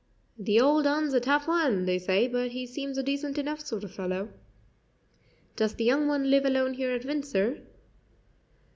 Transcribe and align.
The 0.39 0.59
old 0.59 0.87
un's 0.87 1.13
a 1.13 1.19
tough 1.19 1.47
un, 1.47 1.85
they 1.85 1.99
say, 1.99 2.27
but 2.27 2.53
he 2.53 2.65
seems 2.65 2.97
a 2.97 3.03
decent 3.03 3.37
enough 3.37 3.59
sort 3.63 3.83
of 3.83 3.93
fellow." 3.93 4.29
"Does 5.55 5.75
the 5.75 5.83
young 5.83 6.07
one 6.07 6.31
live 6.31 6.45
alone 6.45 6.73
here 6.73 6.89
at 6.91 7.05
Windsor?" 7.05 7.59